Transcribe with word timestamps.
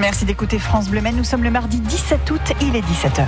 Merci 0.00 0.24
d'écouter 0.24 0.58
France 0.58 0.88
Bleu 0.88 1.00
Nous 1.00 1.24
sommes 1.24 1.42
le 1.42 1.50
mardi 1.50 1.80
17 1.80 2.30
août, 2.30 2.40
il 2.60 2.76
est 2.76 2.80
17h. 2.80 3.26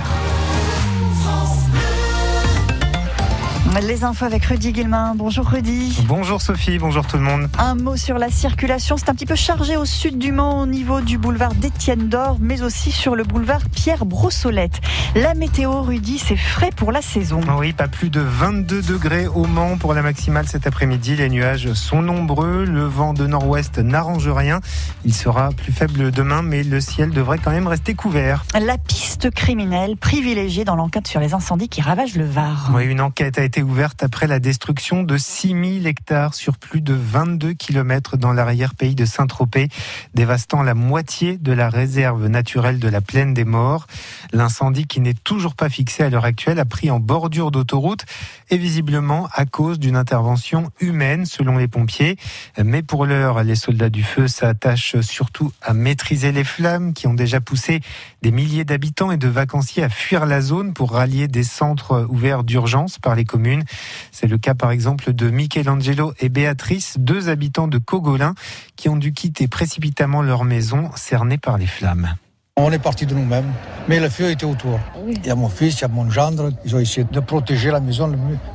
Les 3.79 4.03
infos 4.03 4.25
avec 4.25 4.45
Rudy 4.45 4.73
Guillemin. 4.73 5.13
Bonjour 5.15 5.47
Rudy. 5.47 6.03
Bonjour 6.05 6.41
Sophie, 6.41 6.77
bonjour 6.77 7.07
tout 7.07 7.15
le 7.15 7.23
monde. 7.23 7.49
Un 7.57 7.75
mot 7.75 7.95
sur 7.95 8.17
la 8.17 8.29
circulation. 8.29 8.97
C'est 8.97 9.09
un 9.09 9.13
petit 9.13 9.25
peu 9.25 9.35
chargé 9.35 9.77
au 9.77 9.85
sud 9.85 10.17
du 10.19 10.31
Mans 10.31 10.59
au 10.59 10.65
niveau 10.65 10.99
du 10.99 11.17
boulevard 11.17 11.55
d'Étienne 11.55 12.09
d'Or, 12.09 12.37
mais 12.39 12.61
aussi 12.63 12.91
sur 12.91 13.15
le 13.15 13.23
boulevard 13.23 13.61
Pierre 13.73 14.05
Brossolette. 14.05 14.81
La 15.15 15.33
météo, 15.33 15.81
Rudy, 15.81 16.19
c'est 16.19 16.35
frais 16.35 16.69
pour 16.75 16.91
la 16.91 17.01
saison. 17.01 17.39
Oui, 17.57 17.71
pas 17.71 17.87
plus 17.87 18.09
de 18.09 18.19
22 18.19 18.81
degrés 18.81 19.27
au 19.27 19.45
Mans 19.45 19.77
pour 19.77 19.93
la 19.93 20.01
maximale 20.01 20.47
cet 20.47 20.67
après-midi. 20.67 21.15
Les 21.15 21.29
nuages 21.29 21.73
sont 21.73 22.01
nombreux. 22.01 22.65
Le 22.65 22.83
vent 22.83 23.13
de 23.13 23.25
nord-ouest 23.25 23.79
n'arrange 23.79 24.27
rien. 24.27 24.59
Il 25.05 25.13
sera 25.13 25.49
plus 25.49 25.71
faible 25.71 26.11
demain, 26.11 26.41
mais 26.41 26.63
le 26.63 26.81
ciel 26.81 27.11
devrait 27.11 27.39
quand 27.39 27.51
même 27.51 27.67
rester 27.67 27.93
couvert. 27.93 28.43
La 28.53 28.77
piste 28.77 29.31
criminelle 29.31 29.97
privilégiée 29.97 30.65
dans 30.65 30.75
l'enquête 30.75 31.07
sur 31.07 31.19
les 31.19 31.33
incendies 31.33 31.69
qui 31.69 31.81
ravagent 31.81 32.15
le 32.15 32.25
Var. 32.25 32.69
Oui, 32.73 32.85
une 32.85 33.01
enquête 33.01 33.39
a 33.39 33.43
été 33.43 33.60
ouverte 33.63 34.03
après 34.03 34.27
la 34.27 34.39
destruction 34.39 35.03
de 35.03 35.17
6000 35.17 35.87
hectares 35.87 36.33
sur 36.33 36.57
plus 36.57 36.81
de 36.81 36.93
22 36.93 37.53
km 37.53 38.17
dans 38.17 38.33
l'arrière-pays 38.33 38.95
de 38.95 39.05
Saint-Tropez, 39.05 39.69
dévastant 40.13 40.63
la 40.63 40.73
moitié 40.73 41.37
de 41.37 41.51
la 41.51 41.69
réserve 41.69 42.27
naturelle 42.27 42.79
de 42.79 42.87
la 42.87 43.01
plaine 43.01 43.33
des 43.33 43.45
Morts. 43.45 43.87
L'incendie 44.33 44.87
qui 44.87 44.99
n'est 44.99 45.13
toujours 45.13 45.55
pas 45.55 45.69
fixé 45.69 46.03
à 46.03 46.09
l'heure 46.09 46.25
actuelle 46.25 46.59
a 46.59 46.65
pris 46.65 46.91
en 46.91 46.99
bordure 46.99 47.51
d'autoroute 47.51 48.05
et 48.49 48.57
visiblement 48.57 49.27
à 49.33 49.45
cause 49.45 49.79
d'une 49.79 49.95
intervention 49.95 50.71
humaine 50.79 51.25
selon 51.25 51.57
les 51.57 51.67
pompiers. 51.67 52.17
Mais 52.63 52.81
pour 52.81 53.05
l'heure, 53.05 53.43
les 53.43 53.55
soldats 53.55 53.89
du 53.89 54.03
feu 54.03 54.27
s'attachent 54.27 54.99
surtout 55.01 55.51
à 55.61 55.73
maîtriser 55.73 56.31
les 56.31 56.43
flammes 56.43 56.93
qui 56.93 57.07
ont 57.07 57.13
déjà 57.13 57.41
poussé 57.41 57.81
des 58.21 58.31
milliers 58.31 58.65
d'habitants 58.65 59.11
et 59.11 59.17
de 59.17 59.27
vacanciers 59.27 59.83
à 59.83 59.89
fuir 59.89 60.25
la 60.25 60.41
zone 60.41 60.73
pour 60.73 60.91
rallier 60.91 61.27
des 61.27 61.43
centres 61.43 62.05
ouverts 62.09 62.43
d'urgence 62.43 62.99
par 62.99 63.15
les 63.15 63.25
communes. 63.25 63.63
C'est 64.11 64.27
le 64.27 64.37
cas 64.37 64.53
par 64.53 64.71
exemple 64.71 65.13
de 65.13 65.29
Michelangelo 65.29 66.13
et 66.19 66.29
Béatrice, 66.29 66.95
deux 66.99 67.29
habitants 67.29 67.67
de 67.67 67.79
Cogolin, 67.79 68.35
qui 68.75 68.89
ont 68.89 68.97
dû 68.97 69.13
quitter 69.13 69.47
précipitamment 69.47 70.21
leur 70.21 70.43
maison 70.43 70.91
cernée 70.95 71.37
par 71.37 71.57
les 71.57 71.67
flammes. 71.67 72.15
On 72.57 72.69
est 72.69 72.79
parti 72.79 73.05
de 73.05 73.13
nous-mêmes, 73.15 73.49
mais 73.87 74.01
le 74.01 74.09
feu 74.09 74.29
était 74.29 74.45
autour. 74.45 74.77
Il 75.07 75.25
y 75.25 75.29
a 75.29 75.35
mon 75.35 75.47
fils, 75.47 75.79
il 75.79 75.81
y 75.83 75.85
a 75.85 75.87
mon 75.87 76.09
gendre, 76.11 76.51
ils 76.65 76.75
ont 76.75 76.79
essayé 76.79 77.07
de 77.09 77.19
protéger 77.21 77.71
la 77.71 77.79
maison 77.79 78.07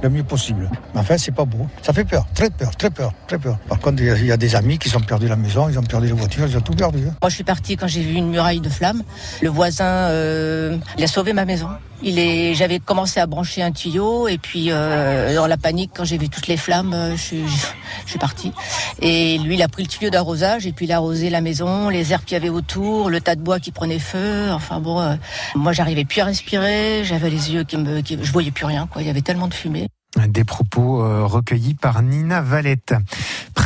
le 0.03 0.11
mieux, 0.11 0.23
possible. 0.23 0.71
Mais 0.93 1.01
enfin, 1.01 1.17
c'est 1.17 1.35
pas 1.35 1.47
beau. 1.47 1.67
Ça 1.81 1.95
fait 1.95 2.05
peur, 2.05 2.27
très 2.35 2.51
peur, 2.51 2.77
très 2.77 2.91
peur, 2.91 3.15
très 3.27 3.39
peur. 3.39 3.57
Par 3.71 3.79
contre, 3.79 4.03
il 4.03 4.27
y 4.27 4.31
a 4.31 4.37
des 4.37 4.55
amis 4.55 4.79
qui 4.79 4.95
ont 4.95 5.01
perdu 5.01 5.29
la 5.29 5.37
maison, 5.37 5.71
ils 5.71 5.79
ont 5.79 5.83
perdu 5.83 6.09
les 6.09 6.13
voitures, 6.13 6.47
ils 6.47 6.59
ont 6.59 6.61
tout 6.61 6.75
perdu. 6.75 7.05
Hein. 7.09 7.15
Moi, 7.23 7.31
je 7.31 7.37
suis 7.37 7.45
parti 7.45 7.79
quand 7.79 7.87
j'ai 7.87 8.03
vu 8.03 8.17
une 8.17 8.29
muraille 8.29 8.61
de 8.61 8.69
flammes. 8.69 9.03
Le 9.41 9.49
voisin, 9.49 9.87
euh, 9.87 10.77
il 10.99 11.05
a 11.05 11.07
sauvé 11.07 11.33
ma 11.33 11.47
maison. 11.47 11.69
Il 12.03 12.19
est, 12.19 12.55
j'avais 12.55 12.79
commencé 12.79 13.21
à 13.21 13.27
brancher 13.27 13.63
un 13.63 13.73
tuyau 13.73 14.29
et 14.29 14.37
puis 14.37 14.67
euh, 14.71 15.35
dans 15.35 15.47
la 15.47 15.57
panique 15.57 15.93
quand 15.97 16.05
j'ai 16.05 16.19
vu 16.19 16.29
toutes 16.29 16.47
les 16.47 16.59
flammes, 16.59 16.93
euh, 16.93 17.17
je, 17.17 17.23
suis, 17.23 17.49
je, 17.49 18.11
suis 18.11 18.19
parti. 18.19 18.53
Et 19.01 19.39
lui, 19.39 19.55
il 19.55 19.63
a 19.63 19.69
pris 19.69 19.83
le 19.83 19.89
tuyau 19.89 20.11
d'arrosage 20.11 20.67
et 20.67 20.73
puis 20.73 20.85
il 20.85 20.93
a 20.93 20.97
arrosé 20.97 21.31
la 21.31 21.41
maison, 21.41 21.89
les 21.89 22.13
herbes 22.13 22.25
qu'il 22.25 22.35
y 22.35 22.37
avait 22.37 22.51
autour, 22.51 23.09
le 23.09 23.23
tas 23.23 23.35
de 23.35 23.41
bois 23.41 23.61
qui 23.61 23.73
prenait 23.73 23.86
feu. 23.99 24.51
Enfin 24.53 24.81
bon, 24.81 25.01
euh, 25.01 25.15
moi 25.55 25.73
j'arrivais 25.73 26.05
plus 26.05 26.21
à 26.21 26.25
respirer, 26.25 27.03
j'avais 27.05 27.31
les 27.31 27.53
yeux 27.53 27.65
qui 27.65 27.77
me, 27.77 28.01
qui, 28.01 28.19
je 28.21 28.33
voyais 28.33 28.51
plus 28.51 28.67
rien 28.67 28.87
quoi. 28.87 29.03
Il 29.03 29.07
y 29.07 29.11
avait 29.11 29.23
tellement 29.23 29.49
de 29.49 29.55
fumée. 29.55 29.89
Des 30.29 30.45
propos 30.45 30.99
recueillis 31.27 31.75
par 31.75 32.03
Nina 32.03 32.41
Valette. 32.41 32.95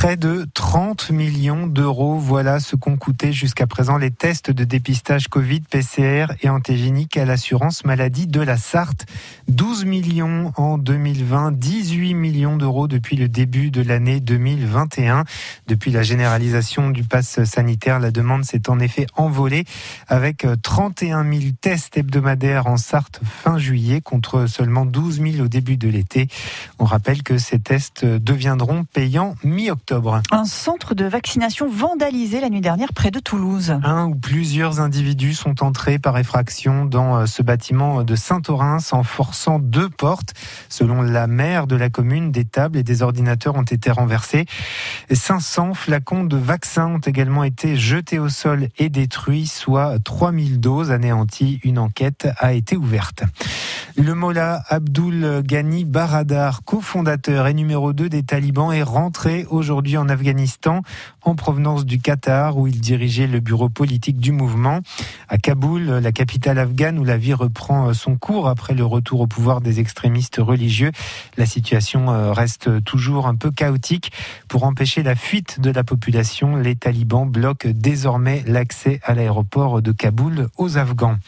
Près 0.01 0.17
de 0.17 0.47
30 0.55 1.11
millions 1.11 1.67
d'euros, 1.67 2.17
voilà 2.17 2.59
ce 2.59 2.75
qu'ont 2.75 2.97
coûté 2.97 3.35
jusqu'à 3.35 3.67
présent 3.67 3.99
les 3.99 4.11
tests 4.11 4.51
de 4.51 4.65
dépistage 4.65 5.29
Covid, 5.29 5.61
PCR 5.61 6.29
et 6.41 6.49
antigénique 6.49 7.19
à 7.19 7.27
l'assurance 7.27 7.85
maladie 7.85 8.27
de 8.27 8.41
la 8.41 8.57
Sarthe. 8.57 9.05
12 9.49 9.85
millions 9.85 10.55
en 10.57 10.79
2020, 10.79 11.53
18 11.53 12.15
millions 12.15 12.57
d'euros 12.57 12.89
depuis 12.89 13.17
le 13.17 13.29
début 13.29 13.71
de 13.71 13.83
l'année 13.83 14.21
2021. 14.21 15.25
Depuis 15.67 15.91
la 15.91 16.03
généralisation 16.03 16.89
du 16.89 17.05
pass 17.05 17.45
sanitaire, 17.45 18.01
la 18.01 18.11
demande 18.11 18.47
s'est 18.47 18.71
en 18.71 18.81
effet 18.81 19.05
envolée 19.17 19.67
avec 20.09 20.47
31 20.63 21.31
000 21.31 21.53
tests 21.61 21.99
hebdomadaires 21.99 22.69
en 22.69 22.79
Sarthe 22.79 23.21
fin 23.23 23.59
juillet 23.59 24.01
contre 24.01 24.47
seulement 24.47 24.87
12 24.87 25.21
000 25.21 25.45
au 25.45 25.49
début 25.49 25.77
de 25.77 25.91
l'été. 25.91 26.29
On 26.79 26.87
rappelle 26.87 27.23
que 27.23 27.37
ces 27.37 27.59
tests 27.59 28.07
deviendront 28.07 28.85
payants 28.85 29.35
mi-octobre. 29.45 29.90
Un 30.31 30.45
centre 30.45 30.95
de 30.95 31.05
vaccination 31.05 31.69
vandalisé 31.69 32.41
la 32.41 32.49
nuit 32.49 32.61
dernière 32.61 32.93
près 32.93 33.11
de 33.11 33.19
Toulouse. 33.19 33.75
Un 33.83 34.07
ou 34.07 34.15
plusieurs 34.15 34.81
individus 34.81 35.35
sont 35.35 35.65
entrés 35.65 35.99
par 35.99 36.17
effraction 36.19 36.85
dans 36.85 37.17
euh, 37.17 37.27
ce 37.27 37.43
bâtiment 37.43 38.05
de 38.05 38.15
Saint-Orins 38.15 38.79
en 38.93 39.03
forçant 39.03 39.59
deux 39.59 39.89
portes. 39.89 40.35
Selon 40.69 41.03
la 41.03 41.27
maire 41.27 41.67
de 41.67 41.77
la 41.77 41.91
commune, 41.91 42.31
des 42.31 42.45
tables 42.45 42.79
et 42.79 42.83
des 42.83 43.03
ordinateurs 43.03 43.57
ont 43.57 43.63
été 43.63 43.91
renversés. 43.91 44.47
500 45.11 45.75
flacons 45.75 46.25
de 46.25 46.37
vaccins 46.37 46.87
ont 46.87 46.99
également 46.99 47.45
été 47.45 47.77
jetés 47.77 48.19
au 48.19 48.29
sol 48.29 48.69
et 48.79 48.89
détruits, 48.89 49.47
soit 49.47 49.99
3000 49.99 50.61
doses 50.61 50.91
anéanties. 50.93 51.61
Une 51.65 51.79
enquête 51.79 52.29
a 52.39 52.53
été 52.53 52.77
ouverte. 52.77 53.25
Le 53.97 54.15
Mollah 54.15 54.63
Abdul 54.69 55.43
Ghani 55.43 55.85
Baradar, 55.85 56.63
cofondateur 56.65 57.49
et 57.49 57.55
numéro 57.55 57.93
2 57.93 58.09
des 58.09 58.23
talibans, 58.23 58.73
est 58.73 58.85
rentré 58.85 59.47
aujourd'hui 59.51 59.97
en 59.97 60.09
Afghanistan 60.09 60.83
en 61.23 61.35
provenance 61.35 61.85
du 61.85 61.99
Qatar 61.99 62.57
où 62.57 62.67
il 62.67 62.81
dirigeait 62.81 63.27
le 63.27 63.41
bureau 63.41 63.69
politique 63.69 64.19
du 64.19 64.33
mouvement. 64.33 64.81
À 65.29 65.39
Kaboul, 65.39 65.85
la 65.85 66.13
capitale 66.13 66.59
afghane 66.59 66.99
où 66.99 67.05
la 67.05 67.17
vie 67.17 67.35
reprend 67.35 67.93
son 67.95 68.17
cours 68.17 68.49
après 68.49 68.75
le 68.75 68.85
retour 68.85 69.21
au 69.21 69.27
pouvoir 69.27 69.61
des 69.61 69.81
extrémistes 69.81 70.39
religieux, 70.39 70.93
la 71.37 71.47
situation 71.47 72.11
euh, 72.11 72.33
reste 72.33 72.83
toujours 72.85 73.27
un 73.27 73.35
peu 73.35 73.51
chaotique. 73.51 74.13
Pour 74.49 74.65
empêcher 74.65 75.03
la 75.03 75.15
fuite 75.15 75.61
de 75.61 75.71
la 75.71 75.85
population, 75.85 76.57
les 76.57 76.77
talibans 76.77 77.29
bloquent 77.29 77.69
désormais 77.73 78.43
l'accès 78.47 79.01
à 79.05 79.15
l'aéroport 79.15 79.83
de 79.83 79.93
Kaboul 79.93 80.49
aux 80.57 80.79
Afghans. 80.79 81.19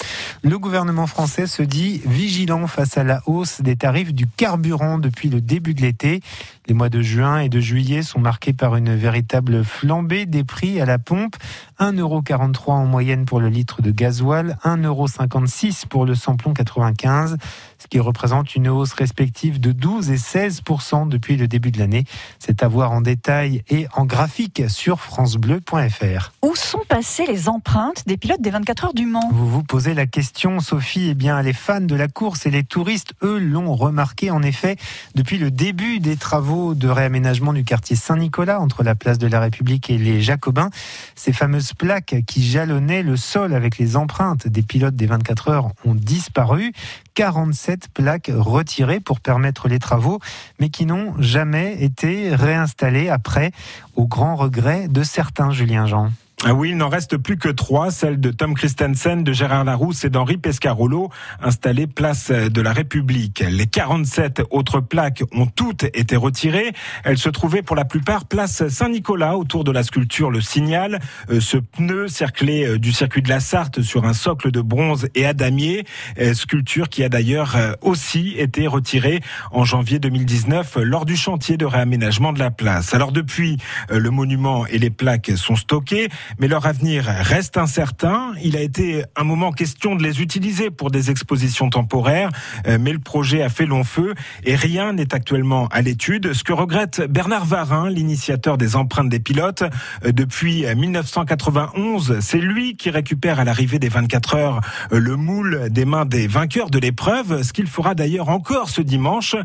Le 0.42 0.58
gouvernement 0.58 1.06
français 1.06 1.46
se 1.46 1.62
dit 1.62 2.00
vigilant 2.06 2.66
face 2.66 2.98
à 2.98 3.04
la 3.04 3.22
hausse 3.26 3.60
des 3.60 3.76
tarifs 3.76 4.12
du 4.12 4.26
carburant 4.26 4.98
depuis 4.98 5.28
le 5.28 5.40
début 5.40 5.74
de 5.74 5.82
l'été. 5.82 6.20
Les 6.66 6.74
mois 6.74 6.88
de 6.88 7.02
juin 7.02 7.40
et 7.40 7.48
de 7.48 7.60
juillet 7.60 8.02
sont 8.02 8.20
marqués 8.20 8.52
par 8.52 8.76
une 8.76 8.94
véritable 8.94 9.64
flambée 9.82 10.26
des 10.26 10.44
prix 10.44 10.80
à 10.80 10.86
la 10.86 10.98
pompe. 11.00 11.34
1,43€ 11.80 12.70
en 12.70 12.86
moyenne 12.86 13.24
pour 13.24 13.40
le 13.40 13.48
litre 13.48 13.82
de 13.82 13.90
gasoil, 13.90 14.56
1,56€ 14.64 15.86
pour 15.86 16.06
le 16.06 16.14
samplon 16.14 16.52
95, 16.52 17.36
ce 17.78 17.86
qui 17.86 17.98
représente 18.00 18.54
une 18.54 18.68
hausse 18.68 18.92
respective 18.92 19.60
de 19.60 19.72
12 19.72 20.10
et 20.10 20.16
16% 20.16 21.08
depuis 21.08 21.36
le 21.36 21.48
début 21.48 21.70
de 21.70 21.78
l'année. 21.78 22.04
C'est 22.38 22.62
à 22.62 22.68
voir 22.68 22.92
en 22.92 23.00
détail 23.00 23.62
et 23.68 23.86
en 23.94 24.04
graphique 24.04 24.62
sur 24.68 25.00
francebleu.fr. 25.00 26.32
Où 26.42 26.54
sont 26.54 26.82
passées 26.88 27.26
les 27.26 27.48
empreintes 27.48 28.06
des 28.06 28.16
pilotes 28.16 28.40
des 28.40 28.50
24 28.50 28.84
heures 28.86 28.94
du 28.94 29.06
Mans? 29.06 29.30
Vous 29.32 29.48
vous 29.48 29.62
posez 29.62 29.94
la 29.94 30.06
question, 30.06 30.60
Sophie. 30.60 31.08
Eh 31.10 31.14
bien, 31.14 31.40
les 31.42 31.52
fans 31.52 31.80
de 31.80 31.94
la 31.94 32.08
course 32.08 32.46
et 32.46 32.50
les 32.50 32.64
touristes, 32.64 33.14
eux, 33.22 33.38
l'ont 33.38 33.74
remarqué. 33.74 34.30
En 34.30 34.42
effet, 34.42 34.76
depuis 35.14 35.38
le 35.38 35.50
début 35.50 36.00
des 36.00 36.16
travaux 36.16 36.74
de 36.74 36.88
réaménagement 36.88 37.52
du 37.52 37.64
quartier 37.64 37.96
Saint-Nicolas 37.96 38.60
entre 38.60 38.82
la 38.82 38.94
place 38.94 39.18
de 39.18 39.26
la 39.26 39.40
République 39.40 39.90
et 39.90 39.98
les 39.98 40.20
Jacobins, 40.20 40.70
ces 41.14 41.32
fameuses 41.32 41.71
plaques 41.74 42.16
qui 42.26 42.42
jalonnaient 42.42 43.02
le 43.02 43.16
sol 43.16 43.54
avec 43.54 43.78
les 43.78 43.96
empreintes 43.96 44.46
des 44.48 44.62
pilotes 44.62 44.96
des 44.96 45.06
24 45.06 45.48
heures 45.48 45.68
ont 45.84 45.94
disparu. 45.94 46.72
47 47.14 47.88
plaques 47.92 48.30
retirées 48.34 49.00
pour 49.00 49.20
permettre 49.20 49.68
les 49.68 49.78
travaux, 49.78 50.20
mais 50.60 50.70
qui 50.70 50.86
n'ont 50.86 51.14
jamais 51.20 51.82
été 51.82 52.34
réinstallées 52.34 53.08
après, 53.08 53.52
au 53.96 54.06
grand 54.06 54.36
regret 54.36 54.88
de 54.88 55.02
certains 55.02 55.50
Julien 55.50 55.86
Jean. 55.86 56.10
Ah 56.44 56.54
oui, 56.54 56.70
il 56.70 56.76
n'en 56.76 56.88
reste 56.88 57.18
plus 57.18 57.38
que 57.38 57.48
trois, 57.48 57.92
celles 57.92 58.18
de 58.18 58.32
Tom 58.32 58.54
Christensen, 58.54 59.22
de 59.22 59.32
Gérard 59.32 59.62
Larousse 59.62 60.04
et 60.04 60.10
d'Henri 60.10 60.38
Pescarolo, 60.38 61.08
installées 61.40 61.86
place 61.86 62.32
de 62.32 62.60
la 62.60 62.72
République. 62.72 63.44
Les 63.48 63.68
47 63.68 64.42
autres 64.50 64.80
plaques 64.80 65.22
ont 65.30 65.46
toutes 65.46 65.84
été 65.94 66.16
retirées. 66.16 66.72
Elles 67.04 67.18
se 67.18 67.28
trouvaient 67.28 67.62
pour 67.62 67.76
la 67.76 67.84
plupart 67.84 68.24
place 68.24 68.66
Saint-Nicolas, 68.66 69.36
autour 69.36 69.62
de 69.62 69.70
la 69.70 69.84
sculpture 69.84 70.32
Le 70.32 70.40
Signal, 70.40 70.98
euh, 71.30 71.38
ce 71.38 71.58
pneu 71.58 72.08
cerclé 72.08 72.66
euh, 72.66 72.76
du 72.76 72.90
circuit 72.90 73.22
de 73.22 73.28
la 73.28 73.38
Sarthe 73.38 73.80
sur 73.82 74.04
un 74.04 74.12
socle 74.12 74.50
de 74.50 74.60
bronze 74.60 75.06
et 75.14 75.24
à 75.24 75.34
damier, 75.34 75.84
euh, 76.18 76.34
sculpture 76.34 76.88
qui 76.88 77.04
a 77.04 77.08
d'ailleurs 77.08 77.56
aussi 77.82 78.34
été 78.36 78.66
retirée 78.66 79.20
en 79.52 79.64
janvier 79.64 80.00
2019 80.00 80.78
lors 80.82 81.04
du 81.04 81.16
chantier 81.16 81.56
de 81.56 81.66
réaménagement 81.66 82.32
de 82.32 82.40
la 82.40 82.50
place. 82.50 82.94
Alors 82.94 83.12
depuis, 83.12 83.58
le 83.90 84.10
monument 84.10 84.66
et 84.66 84.78
les 84.78 84.90
plaques 84.90 85.30
sont 85.36 85.54
stockés. 85.54 86.08
Mais 86.38 86.48
leur 86.48 86.66
avenir 86.66 87.04
reste 87.04 87.56
incertain. 87.56 88.32
Il 88.42 88.56
a 88.56 88.60
été 88.60 89.04
un 89.16 89.24
moment 89.24 89.52
question 89.52 89.94
de 89.94 90.02
les 90.02 90.20
utiliser 90.20 90.70
pour 90.70 90.90
des 90.90 91.10
expositions 91.10 91.70
temporaires, 91.70 92.30
euh, 92.66 92.78
mais 92.80 92.92
le 92.92 92.98
projet 92.98 93.42
a 93.42 93.48
fait 93.48 93.66
long 93.66 93.84
feu 93.84 94.14
et 94.44 94.54
rien 94.54 94.92
n'est 94.92 95.14
actuellement 95.14 95.68
à 95.68 95.82
l'étude. 95.82 96.32
Ce 96.32 96.44
que 96.44 96.52
regrette 96.52 97.02
Bernard 97.08 97.44
Varin, 97.44 97.90
l'initiateur 97.90 98.58
des 98.58 98.76
empreintes 98.76 99.08
des 99.08 99.20
pilotes, 99.20 99.64
euh, 100.04 100.12
depuis 100.12 100.64
1991, 100.74 102.18
c'est 102.20 102.38
lui 102.38 102.76
qui 102.76 102.90
récupère 102.90 103.40
à 103.40 103.44
l'arrivée 103.44 103.78
des 103.78 103.88
24 103.88 104.34
heures 104.34 104.60
le 104.90 105.16
moule 105.16 105.68
des 105.70 105.84
mains 105.84 106.04
des 106.04 106.26
vainqueurs 106.26 106.70
de 106.70 106.78
l'épreuve, 106.78 107.42
ce 107.42 107.52
qu'il 107.52 107.66
fera 107.66 107.94
d'ailleurs 107.94 108.28
encore 108.28 108.68
ce 108.68 108.82
dimanche, 108.82 109.36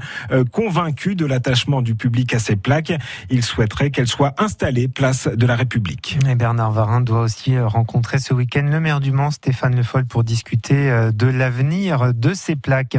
convaincu 0.51 1.16
de 1.16 1.25
l'attachement 1.25 1.81
du 1.81 1.95
public 1.95 2.33
à 2.33 2.40
ces 2.40 2.56
plaques. 2.56 2.94
Il 3.30 3.44
souhaiterait 3.44 3.92
qu'elles 3.92 4.07
soient 4.07 4.33
installées 4.38 4.88
place 4.88 5.28
de 5.28 5.45
la 5.45 5.56
République. 5.56 6.18
Varin 6.77 7.01
doit 7.01 7.21
aussi 7.21 7.56
euh, 7.56 7.68
rencontrer 7.68 8.19
ce 8.19 8.35
week-end 8.35 8.62
le 8.62 8.79
maire 8.79 9.00
du 9.00 9.12
Mans, 9.12 9.31
Stéphane 9.31 9.75
Le 9.75 9.81
Foll, 9.81 10.06
pour 10.06 10.24
discuter 10.24 10.91
euh, 10.91 11.12
de 11.12 11.25
l'avenir 11.25 12.13
de 12.13 12.35
ces 12.35 12.56
plaques. 12.56 12.97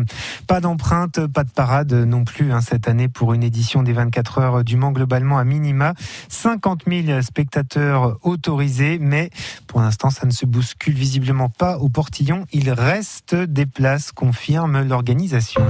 Pas 0.48 0.60
d'empreinte, 0.60 1.24
pas 1.28 1.44
de 1.44 1.50
parade 1.52 1.92
non 1.92 2.24
plus 2.24 2.52
hein, 2.52 2.60
cette 2.60 2.88
année 2.88 3.06
pour 3.06 3.34
une 3.34 3.44
édition 3.44 3.84
des 3.84 3.92
24 3.92 4.38
heures 4.38 4.64
du 4.64 4.76
Mans 4.76 4.90
globalement 4.90 5.38
à 5.38 5.44
minima. 5.44 5.94
50 6.28 6.86
000 6.88 7.22
spectateurs 7.22 8.18
autorisés, 8.22 8.98
mais 9.00 9.30
pour 9.68 9.80
l'instant 9.80 10.10
ça 10.10 10.26
ne 10.26 10.32
se 10.32 10.44
bouscule 10.44 10.94
visiblement 10.94 11.48
pas 11.48 11.78
au 11.78 11.88
portillon. 11.88 12.46
Il 12.52 12.72
reste 12.72 13.36
des 13.36 13.66
places, 13.66 14.10
confirme 14.10 14.82
l'organisation. 14.82 15.62